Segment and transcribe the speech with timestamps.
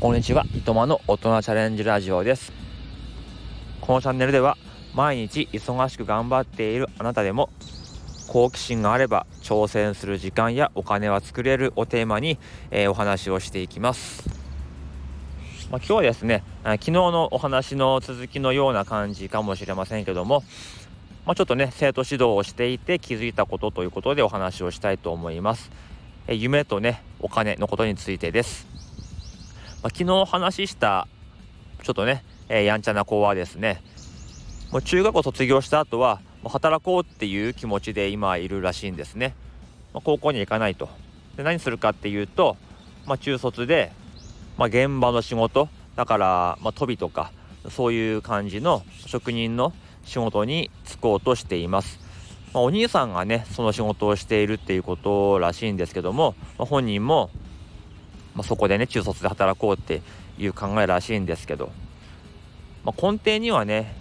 [0.00, 2.52] こんにちは、いとまの大人チャレンジラジオです
[3.80, 4.56] このチャンネルでは
[4.94, 7.50] 毎日忙しく頑張っているあなたでも
[8.28, 12.38] 好奇心があれば挑戦する時間やお金は作れるをテーマに、
[12.70, 14.22] えー、お話をしていきます
[15.72, 20.44] まあ、今日はですね昨日のお話の続きのような感じかもしれませんけども、
[21.26, 25.72] まあ、ちょっとね生徒指導をしていて気づいたことということでお話をしたいと思います。
[26.28, 28.77] え夢とねお金のことについてです。
[29.82, 31.06] まあ、昨日話した
[31.82, 33.82] ちょっとね、えー、やんちゃな子はですね
[34.72, 39.34] もう中学校卒業した後はもう働こうっていう気持ちで今いるらしいんですね。
[39.94, 40.88] まあ、高校には行かないと。
[41.36, 42.56] で何するかっていうと、
[43.06, 43.92] まあ、中卒で、
[44.56, 47.32] まあ、現場の仕事だから、まあ、飛びとか
[47.70, 49.72] そういう感じの職人の
[50.04, 51.98] 仕事に就こうとしています。
[52.52, 57.30] まあ、お兄さんがねその仕事をしているっていうことらしいんですけども、まあ、本人も
[58.34, 60.02] まあ、そこでね中卒で働こうって
[60.38, 61.70] いう考えらしいんですけど、
[62.84, 63.94] まあ、根底にはね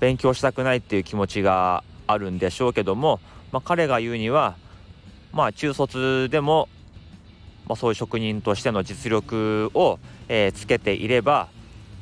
[0.00, 3.20] 勉強したくないっていう気持ちがあるんでしょうけども、
[3.52, 4.56] まあ、彼が言うには
[5.32, 6.68] まあ中卒でも、
[7.66, 11.48] まあ、そういう職人としての実力を、えー、つけていれば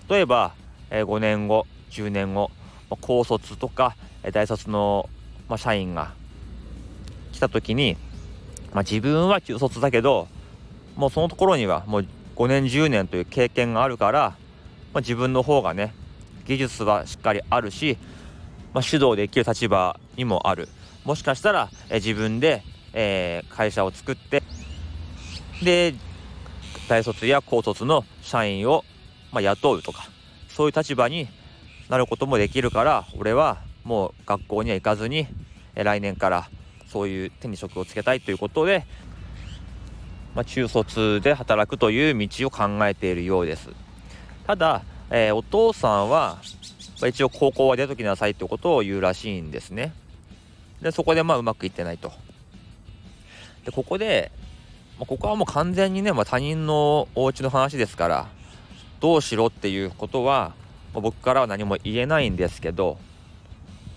[0.08, 0.55] 例えば、
[0.91, 2.50] えー、5年後10年後、
[2.91, 5.08] まあ、高卒とか、えー、大卒の、
[5.48, 6.12] まあ、社員が
[7.32, 7.97] 来た時に、
[8.72, 10.28] まあ、自分は中卒だけど
[10.97, 12.06] もうそのところにはもう
[12.37, 14.37] 5年10年という経験があるから、
[14.92, 15.95] まあ、自分の方がね
[16.47, 17.97] 技術はしっかりあるし、
[18.73, 20.69] まあ、指導できる立場にもある。
[21.05, 22.62] もしかしたら、え自分で、
[22.95, 24.42] えー、会社を作って
[25.62, 25.95] で
[26.89, 28.84] 大卒や高卒の社員を、
[29.33, 30.06] まあ、雇うとか
[30.48, 31.28] そういう立場に
[31.91, 35.27] なることもできるから俺はもう学校には行かずに、
[35.75, 36.48] え来年から
[36.87, 38.87] そういう手に職をつけたいということで
[40.34, 43.70] まあ、中卒で働くという道を考えているようです。
[44.46, 46.38] ただ、えー、お父さんは、
[47.00, 49.92] まあ、一応高校は出ときなさいってことを言うらしいんですね。
[50.82, 52.12] でそこでまあうまくいってないと。
[53.64, 54.32] でここで、
[54.98, 58.28] まあ、ここはもう完全にね、まあ、他人のお家の話ですから
[59.00, 60.53] どうしろっていうことは、
[60.92, 62.98] まあ、僕からは何も言えないんですけど、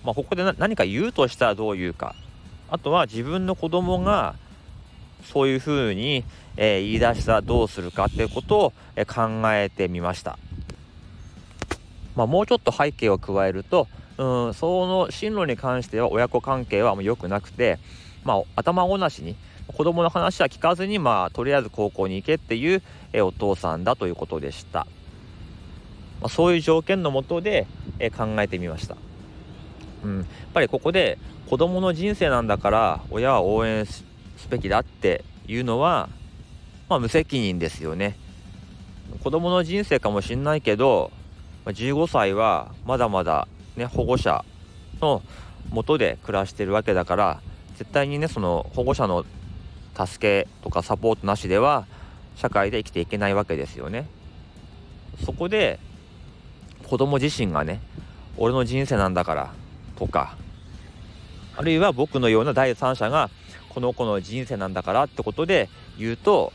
[0.06, 2.16] まあ、ここで何か言うとしたらどう言うか。
[2.70, 4.36] あとは自分の子供が
[5.24, 6.24] そういうふうに、
[6.56, 10.38] えー、言い出したらどうするかっていうことを、えー、考えてみました。
[12.16, 17.78] まあ、もうちょっと背景を加えると、うん、その進路に関しては親子関係はもう良くなくて、
[18.24, 19.36] まあ、頭ごなしに
[19.68, 22.82] 子供の話は聞かずに、まあ、とりあえず高校に行けっていう、
[23.14, 24.88] えお父さんだということでした。
[26.22, 27.68] まあ、そういう条件のもとで、
[28.00, 28.96] え考えてみました。
[30.04, 31.18] うん、やっぱりここで
[31.50, 33.86] 子供の人生なんだから親は応援
[34.38, 36.10] すべきだっていうのは、
[36.90, 38.16] まあ、無責任ですよね。
[39.24, 41.12] 子供の人生かもしんないけど、
[41.66, 44.46] 15歳はまだまだね保護者
[45.02, 45.22] の
[45.70, 47.42] もとで暮らしてるわけだから
[47.78, 49.26] 絶対にねその保護者の
[49.96, 51.86] 助けとかサポートなしでは
[52.36, 54.08] 社会で生きていけないわけですよね。
[55.26, 55.80] そこで
[56.88, 57.82] 子供自身がね
[58.38, 59.54] 俺の人生なんだから
[59.98, 60.38] とか
[61.56, 63.32] あるいは僕のような第三者が
[63.78, 66.52] この子の人生なんだからってことで言うと、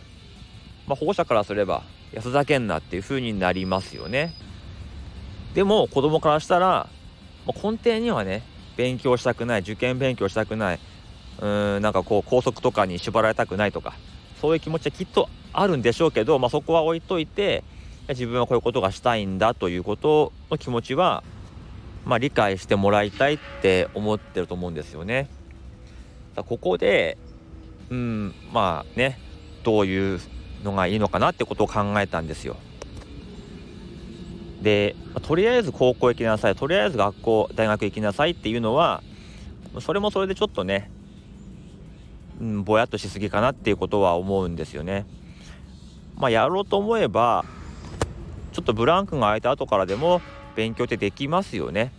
[0.88, 4.34] まあ、保護者からすれば安ざけんなっていう風になりますよね。
[5.54, 6.88] でも子供からしたら、
[7.46, 8.42] まあ、根底にはね
[8.76, 10.80] 勉強したくない受験勉強したくない
[11.38, 13.94] うーんなんかこう校則とかに縛られたくないとか
[14.40, 17.62] そういう気持ちはきっとあるんでしょうけど、まあ、そこは置いといて
[18.08, 21.22] 自分はこういうことがしたいんだということの気持ちは、
[22.04, 25.28] まあ、理解してもらいたいって思ってると思うんですよね。
[26.36, 27.18] ここで
[27.90, 29.18] うんまあね
[29.64, 30.20] どういう
[30.64, 32.56] のがいいのかなってことを考えたんですよ。
[34.62, 39.02] でとりあえず高校行きなさいとりあえず学校大学行きなさいっていうのは
[39.80, 40.90] それもそれでちょっとね、
[42.40, 45.04] うん、ぼやっとしすぎかなっていうことは思うんですよね。
[46.16, 47.44] まあやろうと思えば
[48.52, 50.20] ちょっとブランクが空いた後からでも
[50.54, 51.92] 勉強ってできますよね。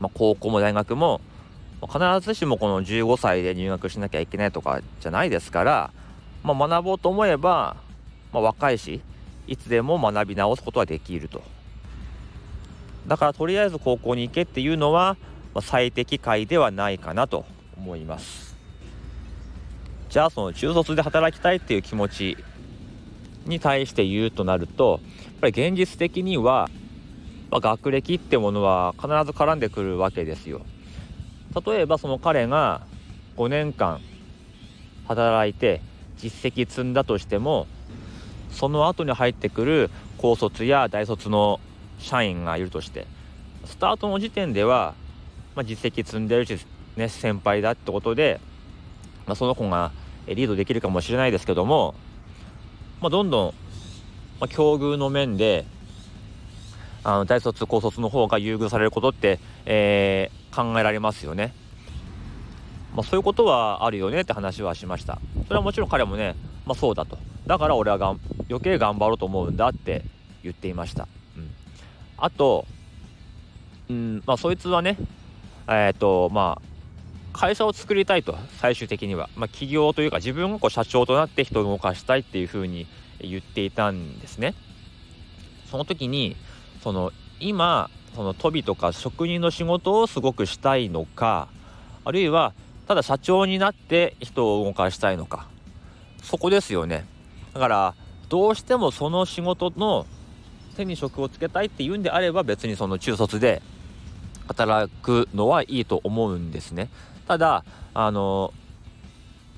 [0.00, 1.20] まあ、高校も大学も
[1.86, 5.90] 必ずしもこの15歳で入学しなきゃいけないとかじゃないですから、
[6.42, 7.76] まあ、学ぼうと思えば、
[8.32, 9.00] まあ、若いし
[9.46, 11.42] いつでも学び直すことはできると。
[13.06, 15.16] だからとりあえず高校に行けっていうのは、
[15.54, 17.44] まあ、最適解ではないかなと
[17.76, 18.56] 思います。
[20.10, 22.36] じゃあその中卒で働きたいっていう気持ち
[23.46, 26.68] に対して言うとなるとやっぱり現実的には、
[27.50, 30.62] まあ、学歴ってものは必ず絡んでくるわけですよ。
[31.64, 32.82] 例えばその彼が
[33.36, 34.00] 5年間
[35.06, 35.80] 働いて
[36.16, 37.66] 実績積んだとしても
[38.50, 41.60] その後に入ってくる高卒や大卒の
[41.98, 43.06] 社員がいるとして
[43.64, 44.94] スタートの時点では、
[45.54, 46.58] まあ、実績積んでるし、
[46.96, 48.40] ね、先輩だってことで、
[49.26, 49.92] まあ、その子が
[50.26, 51.94] リードできるかもしれないですけども、
[53.00, 53.54] まあ、どんどん、
[54.40, 55.64] ま、境遇の面で
[57.02, 61.54] あの大卒高卒の方が優遇されることって、え、考えられますよね。
[62.94, 65.18] まあ、そういうことはあるよねって話はしました。
[65.46, 66.34] それはもちろん彼もね、
[66.66, 67.18] まあ、そうだと。
[67.46, 70.04] だから俺はがん余計頑張ろうと思うんだって
[70.42, 71.06] 言っていました。
[71.36, 71.50] うん、
[72.16, 72.66] あと、
[73.88, 74.96] うんまあ、そいつはね、
[75.68, 76.70] えっ、ー、とまあ、
[77.32, 82.86] 会社を作りたいと最終的には、まあ、起業というか自分がこう社長となって人を動かしたいっていうふうに
[83.20, 84.54] 言っていたんですね。
[85.70, 86.36] その時に
[86.82, 91.48] その今その飛びとか職人の仕事をすごくしたいのか
[92.04, 92.52] あるいは
[92.86, 95.46] ただ社長になって人を動かしたいのか。
[96.22, 97.06] そこですよね。
[97.54, 97.94] だから
[98.28, 100.06] どうしてもその仕事の
[100.76, 103.62] 手に職をつけたいっていうんであれば別にその中卒で
[104.48, 106.90] 働くのはいいと思うんですね。
[107.26, 107.64] ただ
[107.94, 108.52] あの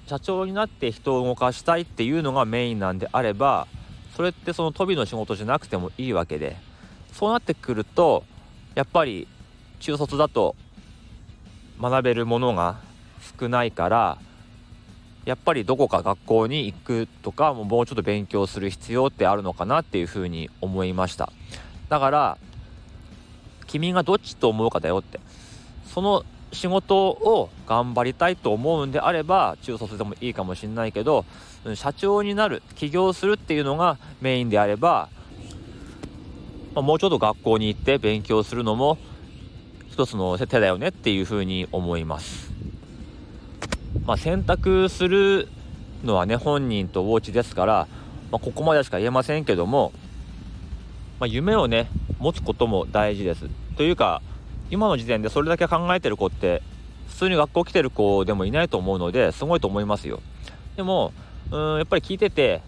[0.07, 3.67] 社長になって人を動かしたいっていうのがメインなんであれば
[4.17, 6.57] それってその飛びの仕事じゃなくてもいいわけで
[7.13, 8.25] そうなってくると
[8.75, 9.29] やっぱり
[9.81, 10.57] 中卒だと
[11.81, 12.81] 学べるものが
[13.39, 14.19] 少ないから
[15.25, 21.33] やっぱりどこか学校に行くとかもうちょっと勉強する必要ってあるのかなっていうふうに思いました。
[21.89, 22.39] だから
[23.67, 25.21] 君がどっちと思うかだよって。
[25.87, 31.25] その仕事を頑張りたいと思うんであれば中卒でもいいかもしれないけど
[31.75, 35.09] 社長になる起業するっていうのがメインであれば、
[36.75, 38.99] ま、もうちょっと学校に行って勉強するのも
[39.91, 42.51] 一つの手だよねっていうふうに思います。
[44.07, 45.49] まあ、選択する
[46.03, 47.89] のはね本人とお家ですから、
[48.31, 49.93] まあ、ここまでしか言えませんけども、
[51.21, 51.89] まあ、夢をね
[52.19, 53.47] 持つことも大事です。
[53.77, 54.23] というか
[54.71, 56.63] 今の時点でそれだけ考えてる子って
[57.09, 60.21] 普通に学校来てる子でもいないと思うのですごいと思いますよ。
[60.77, 61.13] でも
[61.51, 62.63] うんやっぱり聞いてて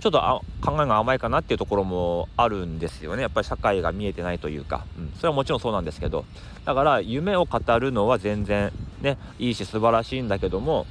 [0.00, 0.20] ちょっと
[0.60, 3.22] 考えが甘いかなっていうところもあるんですよね。
[3.22, 6.24] やっぱり社会が見えてないというか、うん、それはもちろんそうなんですけど。
[6.64, 10.86] だから夢を語るのは全然ねいいし素晴らしいんだけども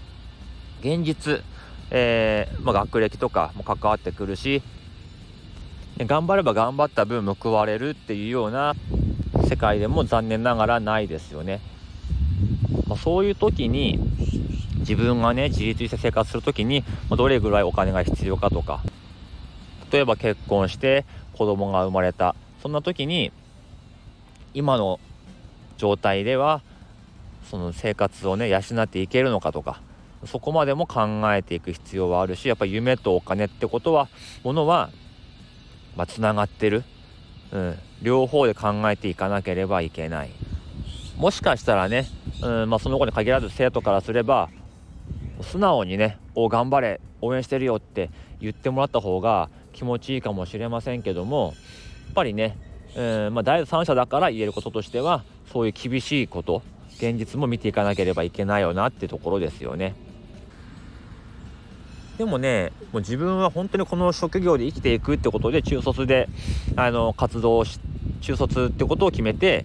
[0.82, 1.42] 現実、
[1.92, 4.62] えー、まあ、学歴とかも関わってくるし
[6.00, 8.74] 頑張れば頑張った分報われるっていうような
[9.48, 11.60] 世界でも残念ながらないですよね。
[12.88, 14.00] まあ、そういう時に
[14.80, 18.82] 自分がね自立して生活する時にどれぐらいお金が必要かとか
[19.92, 22.36] 例えば結婚して子供が生まれた。
[22.62, 23.32] そんな時に
[24.54, 25.00] 今の
[25.78, 26.62] 状態では
[27.50, 29.82] その生活をね養っていけるのかとか
[30.26, 34.10] そこまでも考えていく必要はあるしやっぱ夢とお金ってことは
[34.44, 34.90] ものは
[36.00, 36.86] まあ、つながってる、
[37.52, 40.30] うん、両方で考えていかなければいけない。
[41.18, 42.08] もしかしたらね、
[42.42, 44.50] うんまあ、その子に限らず生徒からすれば
[45.42, 48.10] 素直にね「お頑張れ応援してるよ」って
[48.40, 51.54] 言ってもらった方が気持ちいいかもしれませんけども
[52.06, 52.58] やっぱりね、
[52.96, 56.62] うんまあ、第三者だから言えることとしてはそういう厳しいこと
[56.98, 59.96] 現実も見ていかなければいけないよなってところですよね。
[62.18, 66.28] でもねもう自分は本当にこの職業で生きていくってことで中卒で
[66.76, 67.80] あの活動し
[68.20, 69.64] 中卒ってことを決めて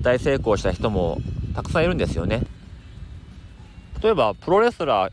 [0.00, 1.18] 大成功した人も
[1.56, 2.42] たくさんいるんですよね。
[4.00, 5.12] 例えばプロレスラー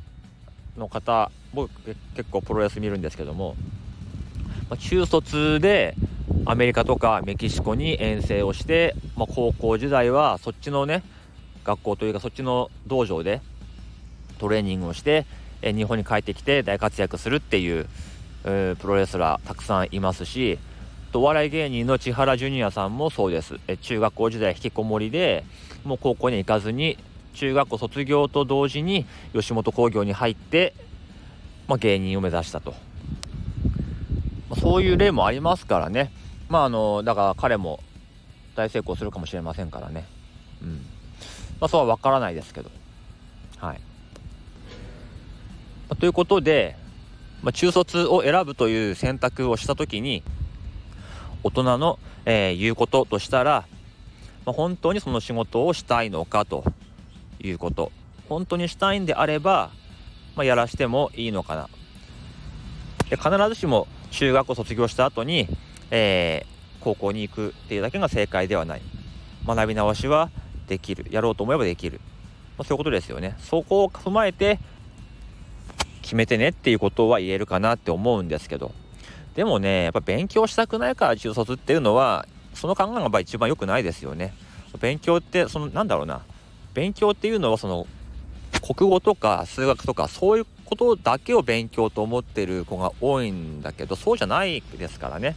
[0.80, 1.70] の方僕
[2.16, 3.56] 結構プロレス見るんですけども、
[4.70, 5.96] まあ、中卒で
[6.46, 11.04] アメリカとかメキシコに遠征をして、まあ、高校時代はそっちのね
[11.64, 13.42] 学校というかそっちの道場で
[14.40, 15.26] トレーニングをして
[15.62, 17.86] 日本に帰ってきて大活躍するっていう、
[18.46, 20.58] えプロレスラーたくさんいますし
[21.14, 25.44] お笑い芸人の千原ジュニアさんもそうです、中学校時代引きこもりで
[25.84, 26.98] もう高校に行かずに
[27.34, 30.74] 中学校卒業と同時に吉本興業に入って、
[31.68, 32.72] まあ、芸人を目指したと、
[34.50, 36.12] まあ、そういう例もありますからね。
[36.50, 37.80] まああのだから彼も
[38.56, 40.06] 大成功するかもしれませんからね。
[40.62, 40.86] うん。
[41.60, 42.72] まあそうは分からないですけど。
[43.60, 43.82] はい、ま
[45.90, 46.78] あ、ということで、
[47.42, 50.24] まあ、中卒を選ぶという選択をした時に
[51.44, 53.66] 大人の、えー、言うこととしたら、
[54.46, 56.64] まあ、本当にその仕事をしたいのかと。
[57.40, 57.92] いうこと。
[58.28, 59.72] 本当にしたいんであれば、
[60.36, 61.70] まあ、やらしてもいいのかな。
[63.10, 65.48] で必ずしも中学校卒業した後に、
[65.90, 68.82] えー、高校に行くっていうだけが正解ではない。
[69.46, 70.30] 学び直しは
[70.68, 71.08] できる。
[71.10, 72.00] やろうと思えばできる、
[72.58, 73.36] まあ、そういうことですよね。
[73.40, 74.60] そこを踏まえて
[76.02, 78.72] 決めてねっていうことは言えるかなって思うんですけど。
[79.36, 84.34] でもねやっぱ勉強したくないから中卒っていうのはその考えがやっぱ一番良くないですよね。
[84.80, 86.22] 勉強ってそのなんだろうな。
[86.80, 87.88] 勉強っていうのはその
[88.62, 95.36] 国語とか数学とかそういうことだけを勉強と思ってる子が多いんだけどそうじゃないですからね。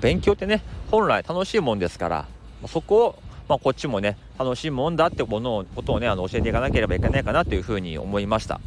[0.00, 2.26] 勉強ってね本来楽しいもんですから
[2.66, 8.60] そこを、まあ、こっちもね楽しいもんだってものをことをねあの教えていかなければいけないかなというふうに思いました。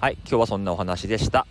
[0.00, 1.46] はい今日はそんなお話でした。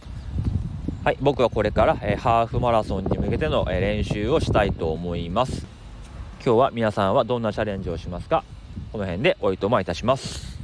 [1.04, 5.68] はい僕はこれから、えー、ハーフマラソンに向けての、えー、練習をしたいと思います。
[6.44, 8.44] 今日は皆さんはどんなチャレンジをしますか？
[8.91, 10.55] この辺でおいとまいたします。